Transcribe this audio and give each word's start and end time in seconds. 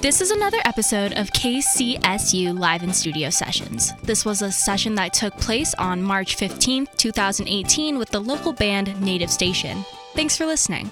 This 0.00 0.20
is 0.20 0.30
another 0.30 0.58
episode 0.64 1.12
of 1.14 1.32
KCSU 1.32 2.56
Live 2.56 2.84
in 2.84 2.94
Studio 2.94 3.30
Sessions. 3.30 3.92
This 4.04 4.24
was 4.24 4.42
a 4.42 4.52
session 4.52 4.94
that 4.94 5.12
took 5.12 5.36
place 5.38 5.74
on 5.74 6.00
March 6.00 6.36
15th, 6.36 6.96
2018, 6.96 7.98
with 7.98 8.10
the 8.10 8.20
local 8.20 8.52
band 8.52 9.00
Native 9.00 9.30
Station. 9.30 9.84
Thanks 10.14 10.36
for 10.36 10.46
listening. 10.46 10.88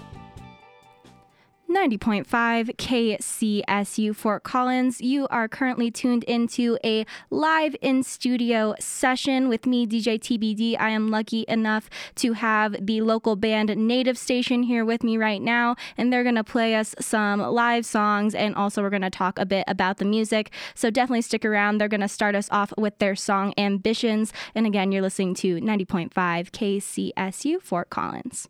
90.5 1.76 2.74
KCSU 2.76 4.16
Fort 4.16 4.42
Collins. 4.42 5.02
You 5.02 5.28
are 5.28 5.46
currently 5.46 5.90
tuned 5.90 6.24
into 6.24 6.78
a 6.82 7.04
live 7.28 7.76
in 7.82 8.02
studio 8.02 8.74
session 8.80 9.50
with 9.50 9.66
me, 9.66 9.86
DJ 9.86 10.18
TBD. 10.18 10.80
I 10.80 10.88
am 10.88 11.10
lucky 11.10 11.44
enough 11.48 11.90
to 12.14 12.32
have 12.32 12.74
the 12.80 13.02
local 13.02 13.36
band 13.36 13.76
Native 13.76 14.16
Station 14.16 14.62
here 14.62 14.86
with 14.86 15.04
me 15.04 15.18
right 15.18 15.42
now, 15.42 15.76
and 15.98 16.10
they're 16.10 16.22
going 16.22 16.36
to 16.36 16.42
play 16.42 16.74
us 16.74 16.94
some 16.98 17.40
live 17.40 17.84
songs 17.84 18.34
and 18.34 18.54
also 18.54 18.80
we're 18.80 18.88
going 18.88 19.02
to 19.02 19.10
talk 19.10 19.38
a 19.38 19.44
bit 19.44 19.64
about 19.68 19.98
the 19.98 20.06
music. 20.06 20.50
So 20.74 20.90
definitely 20.90 21.22
stick 21.22 21.44
around. 21.44 21.76
They're 21.76 21.88
going 21.88 22.00
to 22.00 22.08
start 22.08 22.34
us 22.34 22.48
off 22.50 22.72
with 22.78 22.98
their 23.00 23.14
song 23.14 23.52
Ambitions. 23.58 24.32
And 24.54 24.66
again, 24.66 24.92
you're 24.92 25.02
listening 25.02 25.34
to 25.34 25.60
90.5 25.60 26.10
KCSU 26.14 27.60
Fort 27.60 27.90
Collins. 27.90 28.48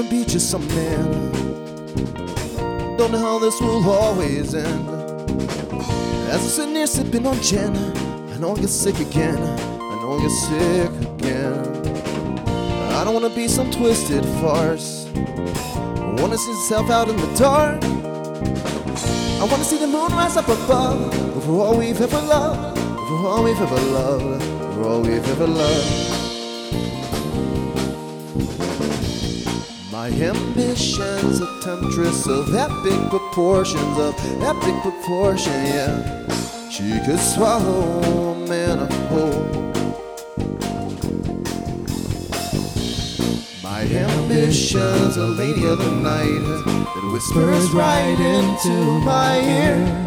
I 0.00 0.02
wanna 0.02 0.16
be 0.16 0.24
just 0.24 0.48
some 0.48 0.66
man. 0.68 1.30
Don't 2.96 3.12
know 3.12 3.18
how 3.18 3.38
this 3.38 3.60
will 3.60 3.86
always 3.86 4.54
end. 4.54 4.88
As 6.30 6.40
I 6.40 6.48
sit 6.48 6.70
here 6.70 6.86
sipping 6.86 7.26
on 7.26 7.38
gin, 7.42 7.76
I 8.32 8.38
know 8.38 8.48
I'll 8.48 8.56
get 8.56 8.70
sick 8.70 8.98
again. 8.98 9.36
I 9.36 9.94
know 10.00 10.12
I'll 10.12 10.20
get 10.22 10.30
sick 10.30 10.90
again. 11.18 11.58
I 12.96 13.04
don't 13.04 13.12
wanna 13.12 13.28
be 13.28 13.46
some 13.46 13.70
twisted 13.70 14.24
farce. 14.40 15.06
I 15.14 16.16
wanna 16.18 16.38
see 16.38 16.54
myself 16.54 16.88
out 16.88 17.10
in 17.10 17.16
the 17.18 17.34
dark. 17.36 17.84
I 17.84 19.44
wanna 19.50 19.64
see 19.64 19.76
the 19.76 19.86
moon 19.86 20.12
rise 20.12 20.38
up 20.38 20.48
above 20.48 21.12
over 21.36 21.52
all 21.60 21.76
we've 21.76 22.00
ever 22.00 22.22
loved, 22.22 22.78
over 22.78 23.28
all 23.28 23.44
we've 23.44 23.60
ever 23.60 23.80
loved, 23.92 24.42
over 24.62 24.88
all 24.88 25.02
we've 25.02 25.28
ever 25.28 25.46
loved. 25.46 26.29
Ambitions, 30.12 31.40
a 31.40 31.60
temptress 31.62 32.26
of 32.26 32.54
epic 32.54 33.10
proportions, 33.10 33.98
of 33.98 34.14
epic 34.42 34.74
proportion, 34.82 35.52
yeah. 35.52 36.28
She 36.70 36.98
could 37.04 37.18
swallow 37.18 38.32
a 38.32 38.48
man 38.48 38.90
whole. 39.08 39.70
My 43.62 43.82
ambitions, 43.82 45.16
a 45.16 45.26
lady 45.26 45.66
of 45.66 45.78
the 45.78 45.90
night 45.90 46.40
that 46.46 47.10
whispers 47.12 47.70
right 47.70 48.18
into 48.18 49.00
my 49.00 49.40
ear. 49.40 50.06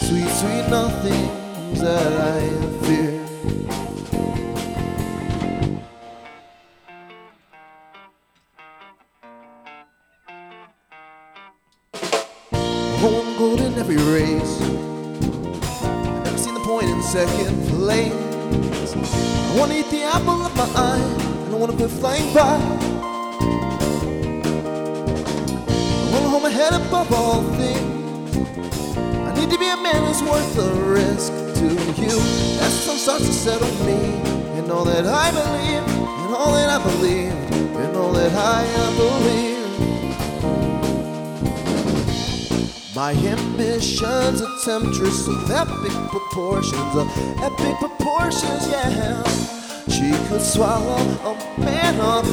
Sweet, 0.00 0.30
sweet 0.40 0.68
nothings 0.68 1.80
that 1.80 2.12
I 2.12 2.40
fear. 2.84 3.20
Wanna 19.60 19.74
eat 19.74 19.90
the 19.90 20.02
apple 20.02 20.40
of 20.40 20.56
my 20.56 20.64
eye, 20.74 21.04
and 21.44 21.54
I 21.54 21.58
wanna 21.58 21.74
quit 21.74 21.90
flying 21.90 22.32
by. 22.32 22.56
I 26.02 26.10
wanna 26.12 26.28
hold 26.32 26.42
my 26.42 26.48
head 26.48 26.72
above 26.72 27.12
all 27.12 27.42
things. 27.60 28.36
I 29.28 29.34
need 29.38 29.50
to 29.50 29.58
be 29.58 29.68
a 29.68 29.76
man 29.76 30.00
who's 30.06 30.22
worth 30.22 30.54
the 30.56 30.70
risk 30.98 31.30
to 31.60 31.66
you. 32.00 32.16
As 32.64 32.72
the 32.72 32.82
sun 32.86 32.98
starts 32.98 33.26
to 33.26 33.34
set 33.34 33.60
on 33.60 33.74
me, 33.84 34.00
and 34.58 34.72
all 34.72 34.86
that 34.86 35.04
I 35.04 35.30
believe, 35.30 35.84
and 36.24 36.34
all 36.34 36.52
that 36.52 36.70
I 36.70 36.78
believe, 36.82 37.34
and 37.82 37.94
all 37.98 38.12
that 38.12 38.32
I 38.32 38.64
believe. 38.96 39.49
My 43.00 43.14
ambitions, 43.14 44.42
a 44.42 44.48
temptress 44.62 45.26
of 45.26 45.50
epic 45.50 45.90
proportions, 46.10 46.94
of 46.94 47.08
epic 47.40 47.76
proportions, 47.78 48.68
yeah. 48.68 49.22
She 49.88 50.12
could 50.28 50.42
swallow 50.42 51.00
a 51.24 51.60
man 51.60 51.98
up. 51.98 52.26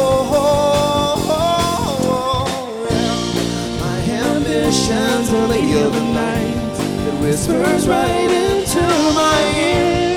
Oh, 0.00 0.32
oh, 0.32 1.26
oh, 1.28 2.08
oh, 2.08 2.86
yeah. 2.88 3.84
My 3.84 3.98
ambitions, 4.32 5.28
a 5.28 5.46
lady 5.46 5.78
of 5.82 5.92
the 5.92 6.00
night 6.00 6.74
that 7.04 7.20
whispers 7.20 7.86
right 7.86 8.30
into 8.30 8.80
my 9.12 9.40
ear. 9.60 10.16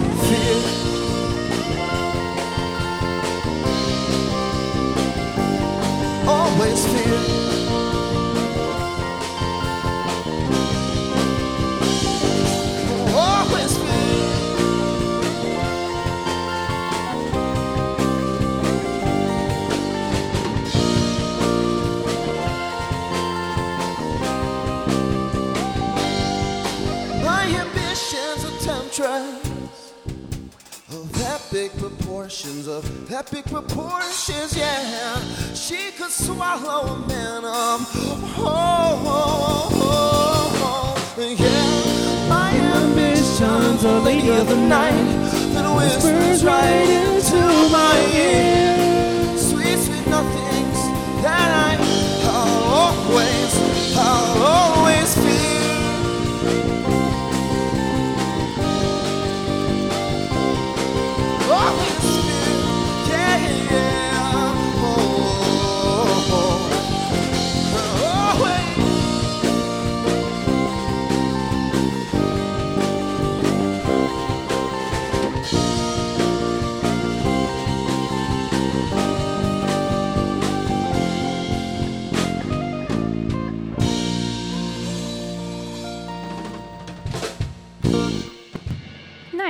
proportions, 31.78 32.68
of 32.68 32.84
epic 33.12 33.44
proportions, 33.46 34.56
yeah. 34.56 35.20
She 35.54 35.90
could 35.92 36.10
swallow 36.10 36.94
a 36.94 36.98
man 37.08 37.44
up. 37.44 37.80
Oh, 38.36 39.02
oh, 39.06 39.68
oh, 40.66 41.36
yeah. 41.38 42.28
My 42.28 42.50
ambitions, 42.52 43.84
a 43.84 44.00
lady 44.00 44.30
of 44.30 44.48
the 44.48 44.56
night 44.56 44.92
that 45.54 45.66
whispers 45.76 46.44
right 46.44 46.88
into 46.88 47.40
my 47.70 47.96
ear. 48.14 49.38
Sweet, 49.38 49.78
sweet 49.78 50.06
nothings 50.06 50.80
that 51.22 51.48
I, 51.66 51.76
I'll 52.24 52.62
always, 52.82 53.96
I'll 53.96 54.42
always 54.42 54.83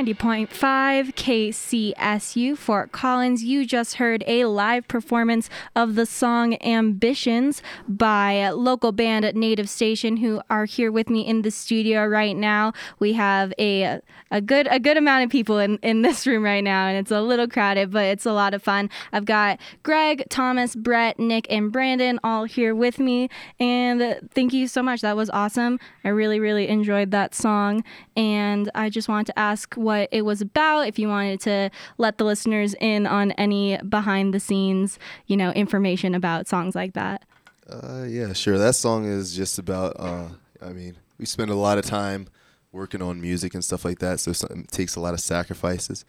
90.5 0.04 1.13
KCSU 1.25 2.55
Fort 2.55 2.93
Collins. 2.93 3.43
You 3.43 3.65
just 3.65 3.94
heard 3.94 4.23
a 4.26 4.44
live 4.44 4.87
performance 4.88 5.49
of 5.75 5.94
the 5.94 6.05
song 6.05 6.59
"Ambitions" 6.62 7.62
by 7.88 8.50
local 8.50 8.93
band 8.93 9.25
at 9.25 9.35
Native 9.35 9.71
Station, 9.71 10.19
who 10.19 10.43
are 10.50 10.67
here 10.67 10.93
with 10.93 11.09
me 11.09 11.23
in 11.26 11.41
the 11.41 11.50
studio 11.50 12.05
right 12.05 12.37
now. 12.37 12.75
We 12.99 13.15
have 13.15 13.55
a 13.59 14.00
a 14.31 14.43
good 14.43 14.69
a 14.71 14.79
good 14.79 14.99
amount 14.99 15.25
of 15.25 15.31
people 15.31 15.59
in 15.59 15.79
in 15.79 16.03
this 16.03 16.26
room 16.26 16.43
right 16.43 16.62
now, 16.62 16.88
and 16.88 16.99
it's 16.99 17.11
a 17.11 17.23
little 17.23 17.49
crowded, 17.49 17.91
but 17.91 18.05
it's 18.05 18.26
a 18.26 18.32
lot 18.35 18.53
of 18.53 18.62
fun. 18.62 18.91
I've 19.11 19.25
got 19.25 19.59
Greg, 19.82 20.25
Thomas, 20.29 20.76
Brett, 20.76 21.19
Nick, 21.19 21.47
and 21.49 21.73
Brandon 21.73 22.21
all 22.23 22.44
here 22.44 22.75
with 22.75 22.99
me, 22.99 23.31
and 23.59 24.29
thank 24.35 24.53
you 24.53 24.69
so 24.69 24.82
much. 24.82 25.00
That 25.00 25.17
was 25.17 25.31
awesome. 25.31 25.81
I 26.05 26.11
really 26.11 26.38
really 26.38 26.69
enjoyed 26.69 27.12
that 27.12 27.35
song, 27.35 27.82
and 28.15 28.71
I 28.75 28.91
just 28.91 29.09
wanted 29.09 29.29
to 29.29 29.38
ask 29.38 29.73
what 29.73 30.11
it 30.12 30.26
was 30.26 30.43
about, 30.43 30.82
if 30.87 30.99
you 30.99 31.13
wanted 31.14 31.40
to 31.43 31.70
let 31.99 32.19
the 32.19 32.25
listeners 32.25 32.75
in 32.81 33.06
on 33.06 33.32
any 33.32 33.78
behind 33.78 34.34
the 34.34 34.40
scenes, 34.40 34.99
you 35.26 35.37
know, 35.37 35.50
information 35.52 36.14
about 36.14 36.46
songs 36.49 36.75
like 36.75 36.94
that. 36.94 37.25
Uh, 37.69 38.05
yeah, 38.06 38.32
sure. 38.32 38.58
That 38.58 38.75
song 38.75 39.06
is 39.06 39.34
just 39.34 39.58
about. 39.58 39.96
Uh, 39.99 40.28
I 40.61 40.70
mean, 40.70 40.96
we 41.19 41.26
spend 41.26 41.50
a 41.50 41.55
lot 41.55 41.78
of 41.78 41.84
time 41.84 42.28
working 42.72 43.00
on 43.00 43.20
music 43.20 43.55
and 43.55 43.64
stuff 43.64 43.84
like 43.84 44.00
that, 44.00 44.20
so 44.20 44.31
it 44.32 44.70
takes 44.70 44.96
a 44.96 45.00
lot 45.00 45.14
of 45.14 45.20
sacrifices, 45.20 46.05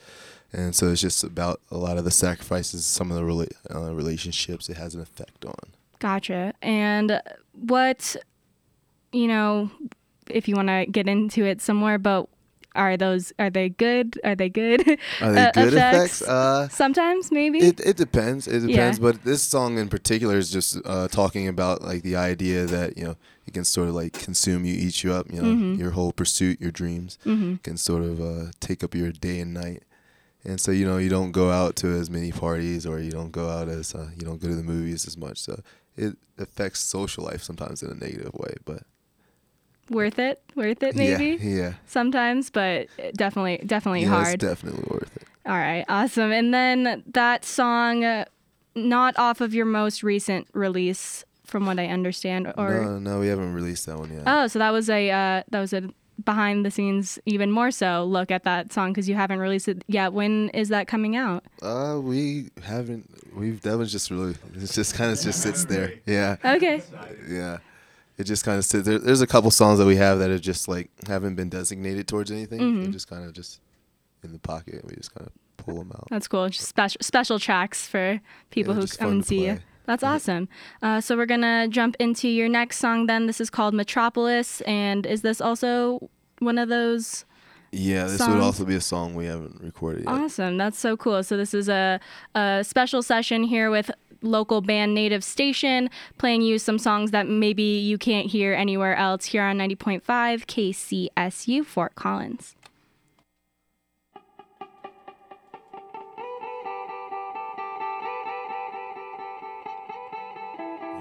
and 0.52 0.76
so 0.76 0.92
it's 0.92 1.02
just 1.02 1.24
about 1.24 1.62
a 1.70 1.78
lot 1.78 1.98
of 1.98 2.04
the 2.04 2.12
sacrifices, 2.12 2.86
some 2.86 3.12
of 3.12 3.18
the 3.18 3.24
rela- 3.24 3.52
uh, 3.74 3.94
relationships 3.94 4.68
it 4.70 4.78
has 4.78 4.96
an 4.96 5.02
effect 5.02 5.46
on. 5.46 5.56
Gotcha. 6.00 6.54
And 6.62 7.22
what, 7.54 8.16
you 9.12 9.28
know, 9.28 9.70
if 10.30 10.48
you 10.48 10.56
want 10.56 10.70
to 10.70 10.86
get 10.90 11.08
into 11.08 11.46
it 11.46 11.62
some 11.62 11.78
more, 11.78 11.98
but 11.98 12.28
are 12.76 12.98
those 12.98 13.34
are 13.40 13.50
they 13.50 13.70
good? 13.70 14.20
Are 14.24 14.36
they 14.36 14.50
good? 14.50 14.82
Are 15.22 15.32
they 15.34 15.42
uh, 15.48 15.52
good 15.52 15.74
effects? 15.74 16.22
effects? 16.22 16.30
Uh, 16.30 16.68
Sometimes 16.70 17.32
maybe. 17.32 17.60
It 17.60 17.80
it 17.80 17.98
depends. 17.98 18.48
It 18.48 18.62
depends. 18.68 18.98
Yeah. 19.00 19.02
But 19.02 19.24
this 19.24 19.42
song 19.42 19.78
in 19.78 19.90
particular 19.90 20.38
is 20.38 20.52
just 20.52 20.78
uh, 20.86 21.08
talking 21.08 21.48
about 21.48 21.82
like 21.82 22.04
the 22.04 22.16
idea 22.16 22.66
that 22.66 22.98
you 22.98 23.04
know 23.06 23.16
it 23.48 23.54
can 23.54 23.64
sort 23.64 23.88
of 23.90 23.96
like 23.96 24.14
consume 24.14 24.66
you, 24.66 24.74
eat 24.76 25.04
you 25.04 25.14
up. 25.14 25.26
You 25.32 25.42
know, 25.42 25.56
Mhm. 25.56 25.78
your 25.78 25.92
whole 25.92 26.12
pursuit, 26.12 26.60
your 26.62 26.72
dreams 26.72 27.18
hmm 27.24 27.56
can 27.64 27.78
sort 27.78 28.04
of 28.04 28.20
uh, 28.22 28.52
take 28.60 28.84
up 28.84 28.94
your 28.94 29.12
day 29.12 29.40
and 29.40 29.54
night. 29.54 29.84
And 30.44 30.60
so 30.62 30.72
you 30.72 30.86
know 30.86 30.98
you 30.98 31.10
don't 31.10 31.32
go 31.32 31.50
out 31.50 31.76
to 31.78 31.88
as 31.88 32.10
many 32.10 32.32
parties, 32.32 32.86
or 32.86 33.00
you 33.00 33.12
don't 33.12 33.32
go 33.32 33.50
out 33.50 33.68
as 33.68 33.96
uh, 33.96 34.10
you 34.18 34.24
don't 34.26 34.42
go 34.42 34.48
to 34.48 34.56
the 34.56 34.64
movies 34.64 35.08
as 35.08 35.18
much. 35.18 35.38
So 35.40 35.62
it 35.98 36.18
affects 36.38 36.82
social 36.82 37.24
life 37.24 37.42
sometimes 37.42 37.82
in 37.82 37.90
a 37.90 37.96
negative 37.96 38.34
way. 38.34 38.54
But 38.66 38.84
Worth 39.90 40.18
it. 40.20 40.42
Worth 40.56 40.82
it. 40.84 40.96
Maybe. 40.96 41.38
yeah, 41.44 41.56
yeah, 41.62 41.74
Sometimes, 41.86 42.50
but 42.50 42.88
definitely, 43.16 43.62
definitely 43.66 44.02
yeah, 44.04 44.08
hard. 44.10 44.34
it's 44.36 44.44
definitely 44.44 44.84
worth 44.90 45.16
it. 45.18 45.24
All 45.46 45.54
right, 45.58 45.86
awesome. 45.88 46.32
And 46.32 46.54
then 46.54 47.04
that 47.14 47.46
song, 47.46 48.04
uh, 48.04 48.26
not 48.74 49.18
off 49.18 49.42
of 49.42 49.54
your 49.54 49.66
most 49.66 50.02
recent 50.04 50.48
release, 50.54 51.24
from 51.46 51.68
what 51.68 51.78
I 51.80 51.86
understand, 51.86 52.52
or 52.58 52.84
no, 52.84 52.98
no, 53.00 53.20
we 53.20 53.28
haven't 53.28 53.54
released 53.54 53.86
that 53.86 54.00
one 54.00 54.12
yet. 54.12 54.24
oh, 54.26 54.48
so 54.48 54.58
that 54.58 54.72
was 54.72 54.90
a 54.90 55.12
uh, 55.12 55.44
that 55.52 55.60
was 55.60 55.72
a 55.74 55.88
behind 56.24 56.66
the 56.66 56.72
scenes, 56.72 57.20
even 57.28 57.52
more 57.52 57.70
so 57.70 58.04
look 58.06 58.32
at 58.32 58.44
that 58.46 58.74
song 58.74 58.92
because 58.92 59.08
you 59.08 59.14
haven't 59.14 59.38
released 59.38 59.68
it 59.68 59.84
yet. 59.88 60.12
When 60.14 60.50
is 60.50 60.70
that 60.70 60.88
coming 60.88 61.16
out? 61.16 61.44
Uh, 61.62 62.00
we 62.02 62.50
haven't. 62.64 63.08
We've 63.36 63.62
that 63.62 63.78
was 63.78 63.92
just 63.92 64.10
really. 64.10 64.32
It 64.56 64.72
just 64.72 64.96
kind 64.96 65.12
of 65.12 65.22
just 65.22 65.42
sits 65.44 65.66
there. 65.66 65.94
Yeah, 66.08 66.38
Okay, 66.44 66.82
yeah. 67.30 67.60
It 68.18 68.24
just 68.24 68.46
kind 68.46 68.58
of 68.58 68.66
sits 68.66 68.88
there. 68.88 68.98
There's 69.00 69.22
a 69.22 69.28
couple 69.28 69.52
songs 69.52 69.78
that 69.80 69.86
we 69.86 69.98
have 69.98 70.20
that 70.20 70.30
are 70.30 70.40
just 70.40 70.68
like 70.68 70.90
haven't 71.08 71.36
been 71.36 71.50
designated 71.50 72.08
towards 72.08 72.32
anything. 72.32 72.60
Mhm. 72.60 72.84
They're 72.84 72.92
just 72.94 73.10
kind 73.10 73.26
of 73.26 73.34
just 73.34 73.60
in 74.24 74.32
the 74.32 74.40
pocket. 74.40 74.86
We 74.86 74.96
just 74.96 75.14
kind 75.14 75.28
of 75.28 75.34
pull 75.58 75.76
them 75.80 75.92
out. 75.94 76.08
that's 76.10 76.28
cool. 76.28 76.48
Just 76.50 76.68
special 76.68 77.00
special 77.02 77.40
tracks 77.40 77.88
for 77.88 78.22
people 78.52 78.74
Yeah, 78.76 78.82
who 78.82 78.88
come 78.88 79.12
and 79.12 79.26
see 79.26 79.46
you. 79.46 79.60
That's 79.86 80.04
awesome. 80.04 80.48
Uh, 80.82 81.00
so 81.02 81.16
we're 81.16 81.26
gonna 81.28 81.68
jump 81.68 81.96
into 82.00 82.28
your 82.28 82.50
next 82.50 82.78
song. 82.80 83.06
Then 83.08 83.28
this 83.28 83.40
is 83.42 83.50
called 83.50 83.74
Metropolis, 83.74 84.62
and 84.62 85.06
is 85.06 85.22
this 85.22 85.40
also 85.42 86.10
one 86.40 86.58
of 86.58 86.70
those? 86.70 87.26
Yeah, 87.72 88.06
this 88.06 88.20
Songs. 88.20 88.34
would 88.36 88.42
also 88.42 88.64
be 88.64 88.76
a 88.76 88.82
song 88.82 89.16
we 89.16 89.26
haven't 89.26 89.60
recorded 89.62 90.06
yet. 90.06 90.14
Awesome. 90.14 90.58
That's 90.58 90.80
so 90.80 90.96
cool. 90.96 91.22
So 91.24 91.36
this 91.36 91.54
is 91.54 91.68
a, 91.68 92.00
a 92.34 92.64
special 92.64 93.04
session 93.04 93.44
here 93.44 93.70
with 93.70 93.92
local 94.26 94.62
band 94.62 94.94
Native 94.94 95.24
Station, 95.24 95.90
playing 96.18 96.42
you 96.42 96.60
some 96.60 96.78
songs 96.78 97.12
that 97.12 97.28
maybe 97.28 97.64
you 97.64 97.98
can't 97.98 98.28
hear 98.28 98.54
anywhere 98.54 98.96
else 98.96 99.26
here 99.26 99.44
on 99.44 99.58
90.5 99.58 100.02
KCSU 100.04 101.66
Fort 101.66 101.96
Collins. 101.96 102.56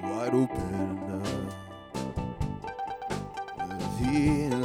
wide 0.02 0.34
open 0.34 0.84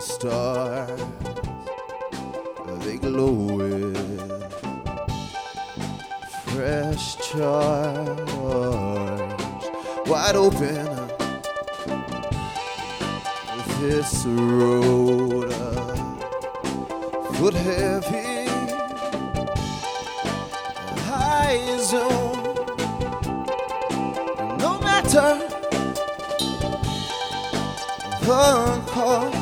stars 0.02 1.02
they 2.84 2.98
glow 2.98 3.34
with 3.58 4.69
fresh 6.60 7.16
charge, 7.16 8.34
wide 10.08 10.36
open. 10.36 10.88
With 13.56 13.80
this 13.80 14.26
road, 14.26 15.54
foot 17.36 17.54
heavy, 17.54 18.50
high 21.08 21.78
zone 21.78 22.44
no 24.58 24.72
matter. 24.82 25.32
The 28.20 28.82
cost. 28.92 29.34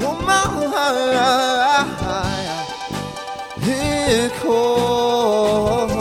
So 0.00 0.08
my 0.22 0.50
it 3.62 4.32
calls, 4.40 5.92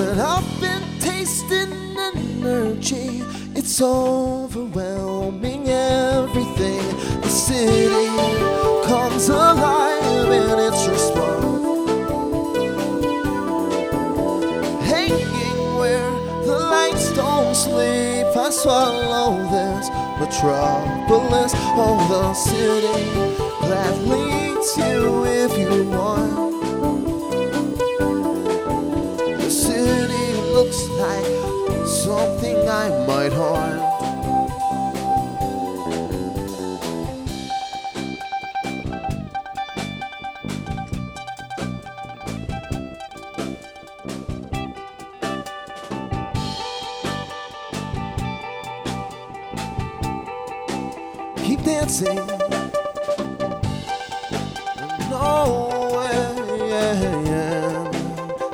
and 0.00 0.20
I've 0.20 0.60
been 0.60 0.82
tasting 1.00 1.72
energy. 1.98 3.22
It's 3.54 3.80
overwhelming 3.80 5.68
everything. 5.68 6.82
The 7.20 7.28
city 7.28 8.08
comes 8.86 9.28
alive 9.28 10.30
in 10.30 10.58
its 10.58 10.86
response. 10.86 11.56
hanging 14.86 15.76
where 15.78 16.10
the 16.46 16.58
lights 16.74 17.12
don't 17.12 17.54
sleep. 17.54 18.26
I 18.36 18.50
swallow 18.50 19.36
this 19.50 19.88
metropolis. 20.20 21.52
Oh, 21.78 21.96
the 22.08 22.34
city 22.34 23.02
that 23.68 23.94
you 24.74 25.24
if 25.26 25.56
you 25.56 25.84
want. 25.90 26.34
The 29.40 29.50
city 29.50 30.32
looks 30.54 30.88
like 30.88 31.86
something 31.86 32.68
I 32.68 32.88
might 33.06 33.32
haunt. 33.32 33.95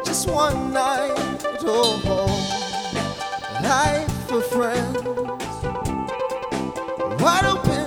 Just 0.04 0.28
one 0.28 0.72
night. 0.72 1.12
Oh, 1.64 2.00
life 3.62 4.10
for 4.28 4.40
friends, 4.40 4.96
wide 7.20 7.44
open. 7.44 7.86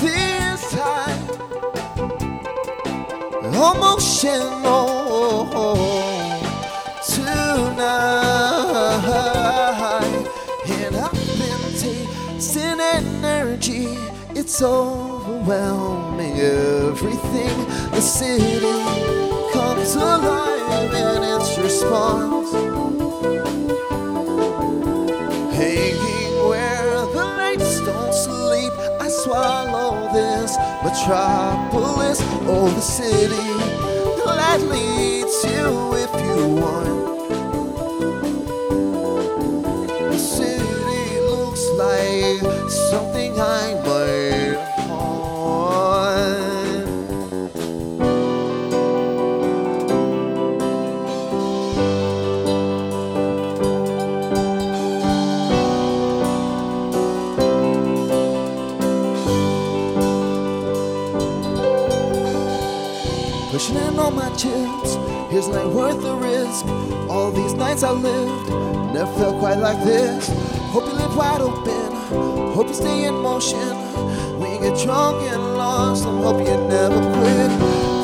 This 0.00 0.70
time, 0.70 1.22
emotional 3.44 4.70
tonight. 7.06 8.50
And 10.68 10.96
I've 10.96 11.12
been 11.12 11.62
tasting 11.78 12.80
energy. 12.80 13.86
It's 14.34 14.62
overwhelming 15.40 16.38
everything. 16.38 17.56
The 17.90 18.00
city 18.00 18.60
comes 19.52 19.94
alive 19.94 20.94
in 20.94 21.22
its 21.22 21.58
response. 21.58 22.52
Hanging 25.54 26.48
where 26.48 27.06
the 27.06 27.24
lights 27.38 27.80
don't 27.80 28.14
sleep. 28.14 28.72
I 29.00 29.08
swallow 29.08 30.12
this 30.12 30.56
metropolis. 30.84 32.20
Oh, 32.46 32.70
the 32.74 32.80
city 32.80 33.36
that 34.26 34.60
leads 34.60 35.44
you 35.44 35.94
if 35.94 36.12
you 36.26 36.56
want. 36.60 37.00
The 40.10 40.18
city 40.18 41.20
looks 41.30 41.64
like 41.78 42.70
something 42.90 43.40
I 43.40 43.79
Pushing 63.60 63.76
in 63.76 63.98
all 63.98 64.10
my 64.10 64.30
chips. 64.36 64.94
Here's 65.28 65.46
a 65.48 65.52
night 65.52 65.66
worth 65.66 66.00
the 66.00 66.14
risk. 66.16 66.64
All 67.10 67.30
these 67.30 67.52
nights 67.52 67.82
I 67.82 67.90
lived, 67.90 68.48
never 68.94 69.12
felt 69.18 69.38
quite 69.38 69.58
like 69.58 69.84
this. 69.84 70.30
Hope 70.72 70.86
you 70.86 70.94
live 70.94 71.14
wide 71.14 71.42
open. 71.42 71.92
Hope 72.54 72.68
you 72.68 72.72
stay 72.72 73.04
in 73.04 73.16
motion. 73.16 73.76
You 74.40 74.58
get 74.64 74.82
drunk 74.82 75.20
and 75.28 75.58
lost, 75.58 76.06
I 76.06 76.22
hope 76.22 76.38
you 76.38 76.56
never 76.72 77.00
quit. 77.20 77.50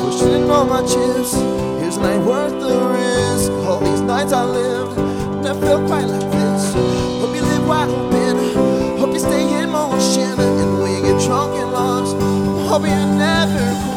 Pushing 0.05 0.43
in 0.43 0.47
all 0.47 0.67
my 0.67 0.81
chips. 0.81 1.33
Here's 1.81 1.97
a 1.97 2.01
night 2.01 2.23
worth 2.23 2.53
the 2.61 2.77
risk. 2.93 3.51
All 3.65 3.79
these 3.79 4.01
nights 4.01 4.33
I 4.33 4.45
lived, 4.45 4.95
never 5.41 5.59
felt 5.59 5.87
quite 5.87 6.05
like 6.05 6.29
this. 6.37 6.73
Hope 7.19 7.35
you 7.35 7.41
live 7.41 7.67
wide 7.67 7.89
open. 7.89 8.99
Hope 8.99 9.11
you 9.11 9.19
stay 9.19 9.63
in 9.63 9.71
motion. 9.71 10.39
And 10.39 10.93
you 10.93 11.01
get 11.01 11.19
drunk 11.25 11.55
and 11.55 11.71
lost, 11.71 12.15
I 12.15 12.67
hope 12.69 12.83
you 12.83 12.89
never 13.17 13.87
quit. 13.87 13.96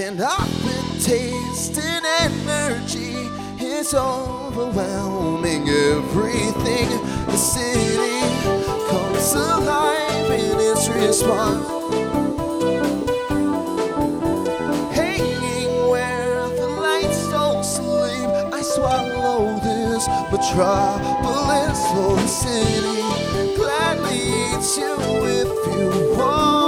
And 0.00 0.20
I've 0.22 0.64
been 0.64 1.00
tasting 1.02 2.04
energy. 2.20 3.16
It's 3.58 3.94
overwhelming 3.94 5.68
everything. 5.68 6.88
The 7.26 7.36
city 7.36 8.20
comes 8.88 9.32
alive 9.34 10.30
in 10.30 10.60
its 10.60 10.88
response. 10.88 11.66
Hanging 14.94 15.88
where 15.90 16.48
the 16.48 16.68
lights 16.80 17.28
don't 17.30 17.64
sleep. 17.64 18.54
I 18.54 18.62
swallow 18.62 19.58
this 19.64 20.06
metropolis. 20.30 21.80
Oh, 21.90 22.14
the 22.14 22.28
city 22.28 23.56
gladly 23.56 24.20
eats 24.54 24.76
you 24.78 24.94
if 25.26 25.48
you 25.76 26.16
want. 26.16 26.67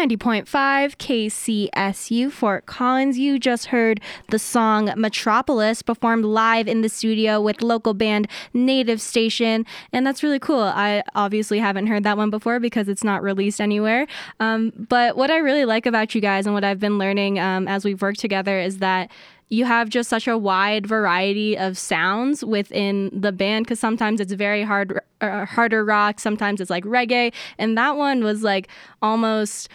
90.5 0.00 0.96
KCSU 0.96 2.32
Fort 2.32 2.64
Collins. 2.64 3.18
You 3.18 3.38
just 3.38 3.66
heard 3.66 4.00
the 4.30 4.38
song 4.38 4.90
Metropolis 4.96 5.82
performed 5.82 6.24
live 6.24 6.66
in 6.66 6.80
the 6.80 6.88
studio 6.88 7.38
with 7.38 7.60
local 7.60 7.92
band 7.92 8.26
Native 8.54 8.98
Station. 8.98 9.66
And 9.92 10.06
that's 10.06 10.22
really 10.22 10.38
cool. 10.38 10.62
I 10.62 11.02
obviously 11.14 11.58
haven't 11.58 11.88
heard 11.88 12.04
that 12.04 12.16
one 12.16 12.30
before 12.30 12.58
because 12.58 12.88
it's 12.88 13.04
not 13.04 13.22
released 13.22 13.60
anywhere. 13.60 14.06
Um, 14.40 14.72
but 14.88 15.18
what 15.18 15.30
I 15.30 15.36
really 15.36 15.66
like 15.66 15.84
about 15.84 16.14
you 16.14 16.22
guys 16.22 16.46
and 16.46 16.54
what 16.54 16.64
I've 16.64 16.80
been 16.80 16.96
learning 16.96 17.38
um, 17.38 17.68
as 17.68 17.84
we've 17.84 18.00
worked 18.00 18.20
together 18.20 18.58
is 18.58 18.78
that 18.78 19.10
you 19.50 19.64
have 19.64 19.88
just 19.88 20.08
such 20.08 20.28
a 20.28 20.38
wide 20.38 20.86
variety 20.86 21.58
of 21.58 21.76
sounds 21.76 22.44
within 22.44 23.10
the 23.12 23.32
band 23.32 23.66
because 23.66 23.80
sometimes 23.80 24.20
it's 24.20 24.32
very 24.32 24.62
hard 24.62 25.00
uh, 25.20 25.44
harder 25.44 25.84
rock 25.84 26.20
sometimes 26.20 26.60
it's 26.60 26.70
like 26.70 26.84
reggae 26.84 27.32
and 27.58 27.76
that 27.76 27.96
one 27.96 28.22
was 28.24 28.42
like 28.42 28.68
almost 29.02 29.68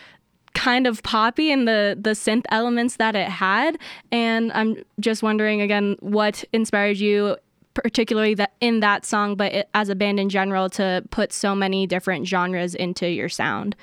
kind 0.56 0.88
of 0.88 1.04
poppy 1.04 1.52
in 1.52 1.66
the 1.66 1.98
the 2.00 2.12
synth 2.12 2.46
elements 2.50 2.96
that 2.96 3.16
it 3.16 3.28
had 3.28 3.78
and 4.12 4.52
i'm 4.54 4.84
just 5.00 5.22
wondering 5.22 5.62
again 5.62 5.96
what 6.00 6.44
inspired 6.54 6.98
you 6.98 7.38
particularly 7.74 8.34
that 8.34 8.54
in 8.62 8.80
that 8.80 9.06
song 9.06 9.36
but 9.36 9.52
it, 9.52 9.70
as 9.74 9.90
a 9.90 9.96
band 9.96 10.20
in 10.20 10.30
general 10.30 10.70
to 10.70 11.04
put 11.12 11.32
so 11.32 11.54
many 11.54 11.86
different 11.86 12.26
genres 12.26 12.74
into 12.74 13.08
your 13.08 13.30
sound 13.30 13.76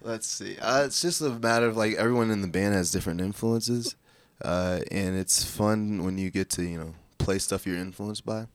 Let's 0.00 0.28
see. 0.28 0.56
Uh, 0.58 0.84
it's 0.84 1.02
just 1.02 1.20
a 1.20 1.30
matter 1.30 1.66
of 1.66 1.76
like 1.76 1.94
everyone 1.94 2.30
in 2.30 2.40
the 2.40 2.48
band 2.48 2.74
has 2.74 2.90
different 2.90 3.20
influences, 3.20 3.96
uh, 4.42 4.80
and 4.90 5.16
it's 5.16 5.44
fun 5.44 6.04
when 6.04 6.18
you 6.18 6.30
get 6.30 6.50
to 6.50 6.62
you 6.62 6.78
know 6.78 6.94
play 7.18 7.38
stuff 7.38 7.66
you're 7.66 7.76
influenced 7.76 8.24
by. 8.24 8.46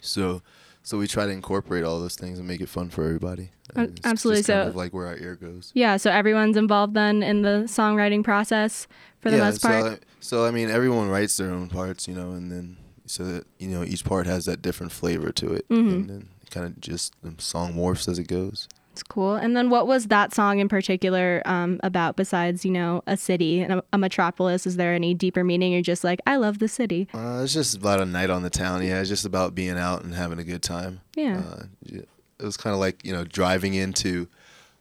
So, 0.00 0.42
so 0.82 0.98
we 0.98 1.06
try 1.06 1.24
to 1.26 1.32
incorporate 1.32 1.84
all 1.84 2.00
those 2.00 2.16
things 2.16 2.38
and 2.38 2.46
make 2.48 2.60
it 2.60 2.68
fun 2.68 2.90
for 2.90 3.04
everybody. 3.04 3.50
Uh, 3.76 3.86
absolutely. 4.04 4.40
just 4.40 4.48
kind 4.48 4.64
So- 4.64 4.68
of 4.70 4.76
like 4.76 4.92
where 4.92 5.06
our 5.06 5.16
ear 5.16 5.36
goes. 5.36 5.70
yeah 5.74 5.96
so 5.96 6.10
everyone's 6.10 6.56
involved 6.56 6.94
then 6.94 7.22
in 7.22 7.42
the 7.42 7.64
songwriting 7.66 8.22
process 8.24 8.86
for 9.20 9.30
the 9.30 9.38
yeah, 9.38 9.44
most 9.44 9.62
part 9.62 9.84
So, 9.84 9.98
so 10.20 10.46
I 10.46 10.50
mean, 10.50 10.68
everyone 10.70 11.08
writes 11.08 11.36
their 11.36 11.50
own 11.50 11.68
parts, 11.68 12.06
you 12.08 12.14
know, 12.14 12.32
and 12.32 12.50
then 12.52 12.76
so 13.06 13.24
that 13.24 13.46
you 13.58 13.68
know 13.68 13.82
each 13.84 14.04
part 14.04 14.26
has 14.26 14.44
that 14.46 14.62
different 14.62 14.92
flavor 14.92 15.32
to 15.32 15.52
it, 15.52 15.68
Mhm. 15.68 15.92
and 15.92 16.10
then 16.10 16.28
it 16.42 16.50
kind 16.50 16.66
of 16.66 16.80
just 16.80 17.14
the 17.22 17.34
song 17.38 17.74
morphs 17.74 18.08
as 18.08 18.18
it 18.18 18.28
goes. 18.28 18.68
It's 18.92 19.02
cool. 19.02 19.36
And 19.36 19.56
then 19.56 19.70
what 19.70 19.86
was 19.86 20.08
that 20.08 20.34
song 20.34 20.58
in 20.58 20.68
particular 20.68 21.42
um, 21.46 21.80
about 21.82 22.16
besides, 22.16 22.62
you 22.64 22.70
know, 22.70 23.02
a 23.06 23.16
city 23.16 23.60
and 23.60 23.72
a, 23.72 23.84
a 23.94 23.98
metropolis? 23.98 24.66
Is 24.66 24.76
there 24.76 24.92
any 24.92 25.14
deeper 25.14 25.42
meaning? 25.42 25.72
You're 25.72 25.80
just 25.80 26.04
like, 26.04 26.20
I 26.26 26.36
love 26.36 26.58
the 26.58 26.68
city. 26.68 27.08
Uh, 27.14 27.40
it's 27.42 27.54
just 27.54 27.74
about 27.74 28.02
a 28.02 28.04
night 28.04 28.28
on 28.28 28.42
the 28.42 28.50
town. 28.50 28.84
Yeah, 28.84 29.00
it's 29.00 29.08
just 29.08 29.24
about 29.24 29.54
being 29.54 29.78
out 29.78 30.04
and 30.04 30.14
having 30.14 30.38
a 30.38 30.44
good 30.44 30.62
time. 30.62 31.00
Yeah. 31.16 31.40
Uh, 31.40 31.62
it 31.86 32.44
was 32.44 32.58
kind 32.58 32.74
of 32.74 32.80
like 32.80 33.04
you 33.04 33.12
know 33.12 33.24
driving 33.24 33.72
into 33.74 34.28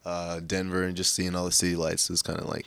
uh, 0.05 0.41
Denver 0.41 0.83
and 0.83 0.97
just 0.97 1.13
seeing 1.13 1.35
all 1.35 1.45
the 1.45 1.51
city 1.51 1.75
lights. 1.75 2.09
It 2.09 2.13
was 2.13 2.21
kind 2.21 2.39
of 2.39 2.47
like 2.47 2.65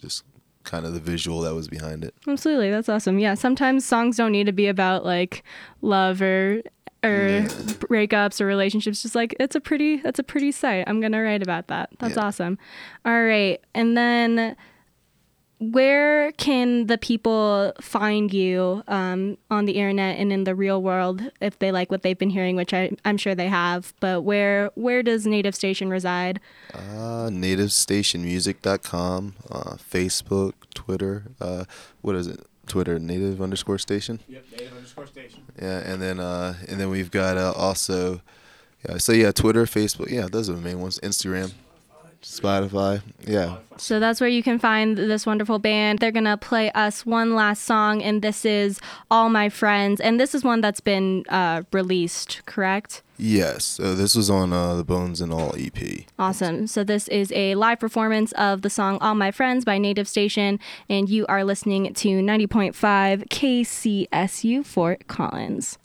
just 0.00 0.24
kind 0.64 0.86
of 0.86 0.94
the 0.94 1.00
visual 1.00 1.40
that 1.42 1.54
was 1.54 1.68
behind 1.68 2.04
it. 2.04 2.14
Absolutely. 2.26 2.70
That's 2.70 2.88
awesome. 2.88 3.18
Yeah. 3.18 3.34
Sometimes 3.34 3.84
songs 3.84 4.16
don't 4.16 4.32
need 4.32 4.46
to 4.46 4.52
be 4.52 4.68
about 4.68 5.04
like 5.04 5.42
love 5.82 6.22
or 6.22 6.62
or 7.04 7.28
Yeah. 7.28 7.44
breakups 7.46 8.40
or 8.40 8.46
relationships. 8.46 9.02
Just 9.02 9.14
like 9.14 9.34
it's 9.40 9.56
a 9.56 9.60
pretty 9.60 9.96
that's 9.96 10.18
a 10.18 10.22
pretty 10.24 10.52
sight. 10.52 10.84
I'm 10.86 11.00
gonna 11.00 11.22
write 11.22 11.42
about 11.42 11.66
that. 11.68 11.90
That's 11.98 12.16
Yeah. 12.16 12.24
awesome. 12.26 12.58
All 13.04 13.22
right. 13.24 13.60
And 13.74 13.96
then 13.96 14.56
where 15.58 16.32
can 16.32 16.86
the 16.88 16.98
people 16.98 17.72
find 17.80 18.34
you 18.34 18.82
um, 18.88 19.38
on 19.48 19.64
the 19.64 19.74
internet 19.74 20.18
and 20.18 20.32
in 20.32 20.42
the 20.42 20.56
real 20.56 20.82
world 20.82 21.22
if 21.40 21.56
they 21.60 21.70
like 21.70 21.88
what 21.88 22.02
they've 22.02 22.18
been 22.18 22.30
hearing, 22.30 22.56
which 22.56 22.74
I, 22.74 22.90
I'm 23.04 23.16
sure 23.16 23.36
they 23.36 23.46
have. 23.46 23.94
But 24.00 24.24
where 24.24 24.72
where 24.74 25.04
does 25.04 25.24
Native 25.24 25.54
Station 25.54 25.88
reside? 25.88 26.40
Uh, 26.74 27.28
nativestationmusic.com, 27.30 29.34
uh, 29.52 29.76
Facebook, 29.76 30.54
Twitter. 30.74 31.26
Uh, 31.40 31.62
what 32.00 32.16
is 32.16 32.26
it? 32.26 32.40
Twitter 32.66 32.98
native 32.98 33.40
underscore 33.40 33.78
station. 33.78 34.20
Yep, 34.28 34.44
native 34.52 34.76
underscore 34.76 35.06
station. 35.06 35.42
Yeah, 35.60 35.78
and 35.80 36.00
then 36.00 36.20
uh, 36.20 36.54
and 36.68 36.80
then 36.80 36.90
we've 36.90 37.10
got 37.10 37.36
uh, 37.36 37.52
also, 37.56 38.20
yeah. 38.88 38.98
So 38.98 39.12
yeah, 39.12 39.32
Twitter, 39.32 39.64
Facebook. 39.64 40.10
Yeah, 40.10 40.28
those 40.30 40.48
are 40.48 40.54
the 40.54 40.60
main 40.60 40.80
ones. 40.80 40.98
Instagram, 41.00 41.52
Spotify. 42.22 43.02
Yeah. 43.26 43.58
So 43.76 43.98
that's 43.98 44.20
where 44.20 44.30
you 44.30 44.42
can 44.42 44.58
find 44.58 44.96
this 44.96 45.26
wonderful 45.26 45.58
band. 45.58 45.98
They're 45.98 46.12
going 46.12 46.24
to 46.24 46.36
play 46.36 46.70
us 46.72 47.04
one 47.04 47.34
last 47.34 47.64
song, 47.64 48.02
and 48.02 48.22
this 48.22 48.44
is 48.44 48.80
All 49.10 49.28
My 49.28 49.48
Friends. 49.48 50.00
And 50.00 50.20
this 50.20 50.34
is 50.34 50.44
one 50.44 50.60
that's 50.60 50.80
been 50.80 51.24
uh, 51.28 51.62
released, 51.72 52.42
correct? 52.46 53.02
Yes. 53.22 53.64
So 53.64 53.94
this 53.94 54.16
was 54.16 54.28
on 54.28 54.52
uh, 54.52 54.74
the 54.74 54.82
Bones 54.82 55.20
and 55.20 55.32
All 55.32 55.54
EP. 55.56 56.04
Awesome. 56.18 56.66
So 56.66 56.82
this 56.82 57.06
is 57.06 57.32
a 57.36 57.54
live 57.54 57.78
performance 57.78 58.32
of 58.32 58.62
the 58.62 58.70
song 58.70 58.98
All 59.00 59.14
My 59.14 59.30
Friends 59.30 59.64
by 59.64 59.78
Native 59.78 60.08
Station, 60.08 60.58
and 60.88 61.08
you 61.08 61.24
are 61.28 61.44
listening 61.44 61.94
to 61.94 62.08
90.5 62.20 63.28
KCSU 63.28 64.66
Fort 64.66 65.06
Collins. 65.06 65.78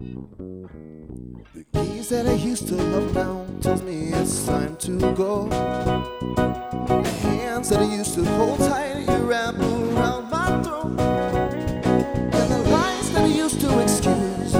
The 0.00 1.64
keys 1.72 2.10
that 2.10 2.26
I 2.28 2.34
used 2.34 2.68
to 2.68 2.76
love 2.76 3.14
now 3.14 3.44
tells 3.60 3.82
me 3.82 4.10
it's 4.12 4.46
time 4.46 4.76
to 4.76 4.96
go. 5.14 5.48
The 5.48 7.02
hands 7.22 7.70
that 7.70 7.80
I 7.80 7.96
used 7.96 8.14
to 8.14 8.24
hold 8.24 8.60
tight, 8.60 9.00
you 9.08 9.16
wrap 9.24 9.56
around 9.56 10.30
my 10.30 10.62
throat. 10.62 11.00
And 11.00 12.52
the 12.52 12.70
lies 12.70 13.10
that 13.10 13.24
I 13.24 13.26
used 13.26 13.60
to 13.60 13.80
excuse 13.80 14.54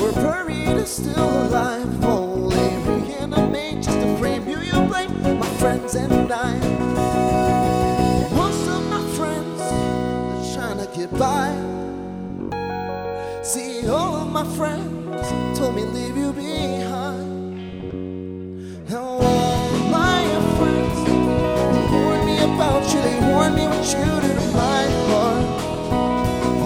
were 0.00 0.12
buried 0.12 0.66
and 0.66 0.88
still 0.88 1.46
alive. 1.46 2.04
Only 2.04 2.56
reanimate 2.56 3.84
just 3.84 4.00
to 4.00 4.16
frame 4.16 4.48
you. 4.48 4.58
You 4.58 4.88
blame 4.88 5.38
my 5.38 5.46
friends 5.58 5.94
and 5.94 6.32
I. 6.32 6.93
my 14.34 14.44
friends 14.56 15.56
told 15.56 15.76
me 15.76 15.84
leave 15.84 16.16
you 16.16 16.32
behind. 16.32 17.92
Now 18.90 19.04
all 19.04 19.70
my 19.92 20.24
friends 20.58 20.98
warned 21.92 22.26
me 22.26 22.38
about 22.38 22.82
you, 22.92 23.00
they 23.00 23.20
warned 23.30 23.54
me 23.54 23.68
what 23.68 23.86
you 23.94 24.04
did 24.22 24.36
to 24.40 24.46
my 24.50 24.82
heart. 25.06 25.46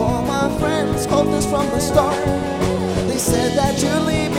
All 0.01 0.23
my 0.23 0.49
friends 0.59 1.05
hoped 1.05 1.31
this 1.31 1.45
from 1.45 1.67
the 1.67 1.79
start. 1.79 2.17
They 3.07 3.19
said 3.19 3.55
that 3.59 3.79
you'd 3.83 4.07
leave 4.07 4.38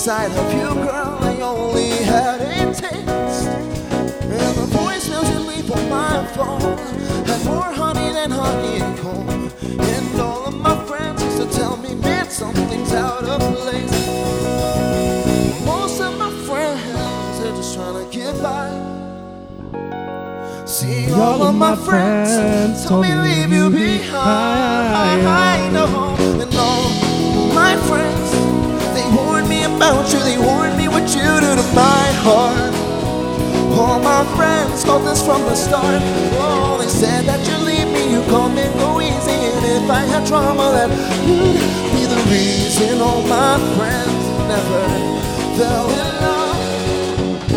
sight 0.00 0.30
of 0.30 0.50
you, 0.54 0.74
girl, 0.82 1.18
I 1.20 1.38
only 1.42 1.90
had 1.90 2.40
a 2.40 2.72
taste. 2.72 3.44
And 3.44 4.56
the 4.56 4.66
voicemails 4.74 5.30
you 5.30 5.40
leave 5.40 5.70
on 5.70 5.90
my 5.90 6.24
phone 6.34 6.78
had 7.26 7.44
more 7.44 7.70
honey 7.70 8.10
than 8.10 8.30
honeycomb. 8.30 9.28
And 9.28 9.50
cold. 9.50 9.52
And 9.78 10.20
all 10.22 10.46
of 10.46 10.54
my 10.54 10.74
friends 10.86 11.22
used 11.22 11.36
to 11.42 11.48
tell 11.58 11.76
me, 11.76 11.94
man, 11.96 12.30
something's 12.30 12.94
out 12.94 13.24
of 13.24 13.40
place. 13.58 13.92
Most 15.66 16.00
of 16.00 16.16
my 16.16 16.30
friends, 16.46 17.38
they're 17.38 17.54
just 17.54 17.74
trying 17.74 18.02
to 18.02 18.10
get 18.10 18.40
by. 18.42 18.70
See, 20.64 21.12
all 21.12 21.42
of 21.42 21.54
my 21.54 21.76
friends 21.76 22.86
told 22.86 23.02
me 23.02 23.14
leave 23.16 23.52
you 23.52 23.68
behind. 23.68 25.24
No, 25.74 26.09
me 29.92 30.12
you. 30.12 30.20
They 30.20 30.38
warned 30.38 30.76
me 30.76 30.88
what 30.88 31.06
you 31.14 31.22
do 31.40 31.50
to 31.56 31.66
my 31.74 32.06
heart. 32.22 32.74
All 33.78 33.98
my 34.00 34.24
friends 34.36 34.84
called 34.84 35.06
this 35.06 35.24
from 35.24 35.42
the 35.42 35.54
start. 35.54 36.02
Oh, 36.38 36.78
they 36.80 36.88
said 36.88 37.24
that 37.24 37.40
you 37.48 37.56
leave 37.64 37.88
me, 37.92 38.12
you 38.12 38.22
come 38.30 38.58
and 38.58 38.72
go 38.78 39.00
easy. 39.00 39.30
And 39.30 39.84
if 39.84 39.90
I 39.90 40.00
had 40.00 40.26
trauma, 40.26 40.70
that 40.76 40.90
you'd 41.26 41.94
be 41.94 42.02
the 42.06 42.20
reason. 42.30 43.00
All 43.00 43.22
my 43.22 43.58
friends 43.76 44.22
never 44.52 44.82
fell 45.56 45.88
in 45.90 46.10
love. 46.22 46.56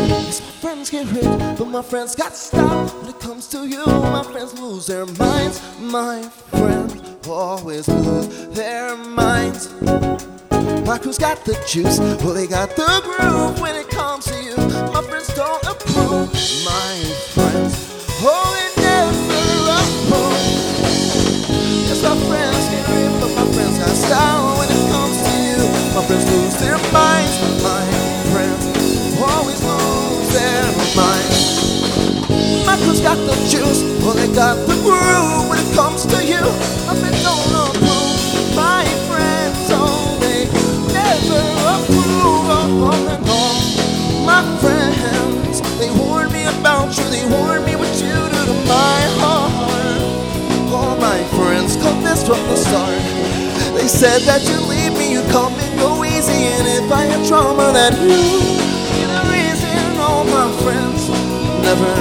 Yes, 0.09 0.41
my 0.41 0.51
friends 0.61 0.89
get 0.89 1.07
rich, 1.11 1.57
but 1.57 1.65
my 1.65 1.81
friends 1.81 2.15
got 2.15 2.35
stopped. 2.35 2.93
When 2.95 3.09
it 3.09 3.19
comes 3.19 3.47
to 3.49 3.67
you, 3.67 3.85
my 3.85 4.23
friends 4.23 4.57
lose 4.59 4.85
their 4.87 5.05
minds. 5.05 5.61
My 5.79 6.21
friends 6.51 7.27
always 7.27 7.87
lose 7.87 8.47
their 8.49 8.95
minds. 8.95 9.69
My 10.93 10.99
crew's 10.99 11.17
got 11.17 11.43
the 11.43 11.57
juice, 11.65 11.97
well 11.97 12.37
they 12.37 12.45
got 12.45 12.69
the 12.77 12.85
groove 13.01 13.59
when 13.59 13.73
it 13.73 13.89
comes 13.89 14.25
to 14.25 14.37
you. 14.37 14.53
My 14.93 15.01
friends 15.01 15.33
don't 15.33 15.57
approve. 15.65 16.29
My 16.61 16.93
friends, 17.33 17.73
oh 18.21 18.53
they 18.53 18.69
never 18.77 19.73
approve. 19.73 20.37
Yes, 21.89 21.97
my 22.05 22.13
friends 22.29 22.69
get 22.69 22.85
rich, 22.93 23.09
but 23.17 23.33
my 23.33 23.41
friends 23.57 23.81
got 23.81 23.89
style 23.89 24.53
when 24.61 24.69
it 24.69 24.85
comes 24.93 25.17
to 25.17 25.33
you. 25.41 25.65
My 25.97 26.05
friends 26.05 26.29
lose 26.29 26.61
their 26.61 26.77
minds. 26.93 27.41
My 27.65 27.89
friends 28.29 28.61
always 29.17 29.65
lose 29.65 30.29
their 30.29 30.61
minds. 30.93 32.69
My 32.69 32.77
crew's 32.85 33.01
got 33.01 33.17
the 33.17 33.33
juice, 33.49 33.81
well 34.05 34.13
they 34.13 34.29
got 34.29 34.61
the 34.69 34.77
groove 34.85 35.49
when 35.49 35.57
it 35.57 35.73
comes 35.73 36.05
to 36.05 36.21
you. 36.21 36.45
My 36.85 36.93
friends 36.93 37.17
don't 37.25 37.49
approve. 37.65 38.53
My 38.53 38.82
they 47.23 47.35
warn 47.35 47.63
me 47.65 47.75
what 47.75 47.93
you 48.01 48.11
do 48.11 48.41
to 48.51 48.55
my 48.67 48.99
heart. 49.21 50.71
All 50.73 50.97
my 50.97 51.23
friends 51.35 51.75
confessed 51.75 52.27
from 52.27 52.41
the 52.47 52.55
start. 52.55 52.99
They 53.75 53.87
said 53.87 54.21
that 54.23 54.43
you 54.43 54.59
leave 54.67 54.93
me, 54.97 55.11
you 55.11 55.21
come 55.31 55.53
and 55.53 55.79
go 55.79 56.03
easy, 56.03 56.51
and 56.51 56.67
if 56.67 56.91
I 56.91 57.03
had 57.05 57.25
trauma, 57.25 57.71
that 57.71 57.93
you 57.95 58.19
be 58.91 59.01
the 59.07 59.23
reason. 59.31 59.99
All 59.99 60.25
my 60.25 60.51
friends 60.63 61.07
never 61.63 61.93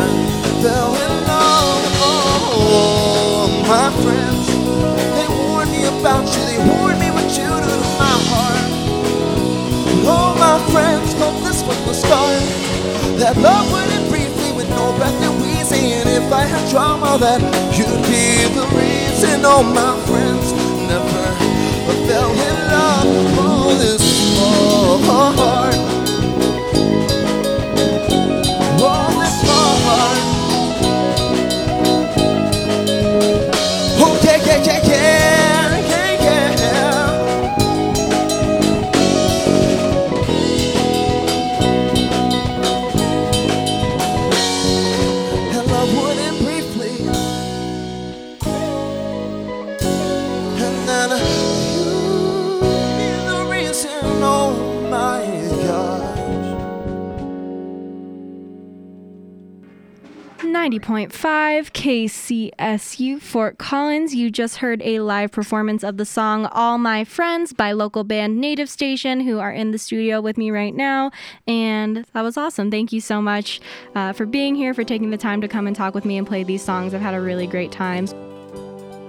fell 0.63 0.95
in 0.95 1.13
love. 1.31 1.83
Oh, 2.03 3.63
my 3.69 3.89
friends, 4.03 4.45
they 5.15 5.29
warned 5.47 5.71
me 5.71 5.87
about 5.87 6.27
you, 6.35 6.43
they 6.51 6.61
warned 6.67 6.99
me 6.99 7.11
what 7.11 7.31
you 7.31 7.47
do 7.47 7.75
to 7.79 7.91
my 8.01 8.17
heart. 8.27 8.71
All 10.03 10.35
my 10.35 10.59
friends 10.73 11.15
confessed 11.15 11.65
from 11.67 11.79
the 11.87 11.95
start 11.95 12.43
that 13.23 13.37
love 13.37 13.71
would 13.71 14.02
breath 15.03 15.23
and 15.23 15.43
wheezing. 15.43 15.91
If 16.19 16.33
I 16.33 16.45
had 16.47 16.71
trauma, 16.71 17.19
that 17.19 17.41
you'd 17.77 18.03
be 18.07 18.47
the 18.55 18.67
reason. 18.79 19.45
All 19.45 19.65
my 19.65 19.95
friends 20.07 20.53
never 20.91 21.25
fell 22.07 22.31
in 22.31 22.57
love. 22.71 23.09
Oh, 23.43 23.77
this 23.81 24.05
heart. 25.09 25.72
90.5 60.93 62.53
KCSU 62.53 63.19
Fort 63.19 63.57
Collins. 63.57 64.15
You 64.15 64.31
just 64.31 64.59
heard 64.59 64.83
a 64.83 65.01
live 65.01 65.33
performance 65.33 65.83
of 65.83 65.97
the 65.97 66.05
song 66.05 66.45
All 66.53 66.77
My 66.77 67.03
Friends 67.05 67.55
by 67.55 67.73
local 67.73 68.05
band 68.05 68.39
Native 68.39 68.69
Station, 68.69 69.21
who 69.21 69.39
are 69.39 69.51
in 69.51 69.71
the 69.71 69.79
studio 69.79 70.21
with 70.21 70.37
me 70.37 70.51
right 70.51 70.75
now. 70.75 71.11
And 71.47 72.05
that 72.13 72.21
was 72.21 72.37
awesome. 72.37 72.71
Thank 72.71 72.93
you 72.93 73.01
so 73.01 73.23
much 73.23 73.63
uh, 73.95 74.13
for 74.13 74.27
being 74.27 74.55
here, 74.55 74.75
for 74.75 74.85
taking 74.85 75.09
the 75.09 75.17
time 75.17 75.41
to 75.41 75.49
come 75.49 75.67
and 75.67 75.75
talk 75.75 75.95
with 75.95 76.05
me 76.05 76.19
and 76.19 76.27
play 76.27 76.45
these 76.45 76.63
songs. 76.63 76.93
I've 76.93 77.01
had 77.01 77.15
a 77.15 77.21
really 77.23 77.47
great 77.47 77.73
time. 77.73 78.07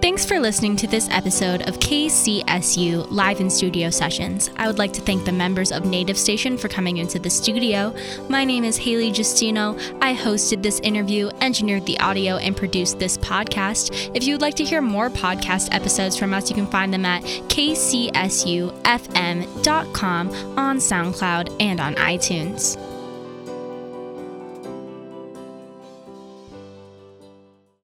Thanks 0.04 0.26
for 0.26 0.38
listening 0.38 0.76
to 0.76 0.86
this 0.86 1.08
episode 1.12 1.62
of 1.62 1.80
KCSU 1.80 3.08
Live 3.10 3.40
in 3.40 3.50
Studio 3.50 3.90
Sessions. 3.90 4.50
I 4.58 4.68
would 4.68 4.78
like 4.78 4.92
to 4.94 5.02
thank 5.02 5.24
the 5.24 5.32
members 5.32 5.72
of 5.72 5.86
Native 5.86 6.18
Station 6.18 6.58
for 6.58 6.68
coming 6.68 6.98
into 6.98 7.20
the 7.20 7.30
studio. 7.30 7.96
My 8.28 8.44
name 8.44 8.66
is 8.66 8.76
Haley 8.76 9.14
Justino. 9.14 9.80
I 10.02 10.14
hosted 10.14 10.62
this 10.62 10.82
interview, 10.82 11.30
engineered 11.40 11.86
the 11.86 11.98
audio, 12.02 12.36
and 12.36 12.58
produced 12.58 13.00
this 13.00 13.18
podcast. 13.18 14.12
If 14.14 14.26
you 14.26 14.34
would 14.34 14.42
like 14.42 14.56
to 14.56 14.66
hear 14.66 14.82
more 14.82 15.10
podcast 15.10 15.74
episodes 15.74 16.18
from 16.18 16.34
us, 16.34 16.50
you 16.50 16.56
can 16.58 16.68
find 16.68 16.94
them 16.94 17.06
at 17.06 17.24
kcsufm.com 17.24 18.74
on 20.60 20.78
SoundCloud 20.80 21.56
and 21.62 21.80
on 21.80 21.96
iTunes. 21.96 22.93